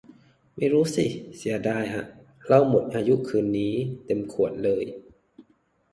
[0.55, 1.05] ไม่รู้สิ
[1.37, 2.05] เสียดายอะ
[2.45, 3.73] เหล้าหมดอายุคืนนี้
[4.05, 4.83] เต็มขวดเลย